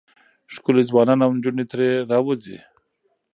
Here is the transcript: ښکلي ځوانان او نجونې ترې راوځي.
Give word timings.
ښکلي 0.53 0.83
ځوانان 0.89 1.19
او 1.25 1.31
نجونې 1.37 1.65
ترې 1.71 1.89
راوځي. 2.11 2.57